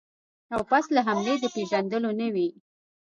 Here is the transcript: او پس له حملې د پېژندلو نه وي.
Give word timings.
او 0.53 0.61
پس 0.69 0.85
له 0.95 1.01
حملې 1.07 1.35
د 1.39 1.45
پېژندلو 1.55 2.09
نه 2.19 2.27
وي. 2.33 2.47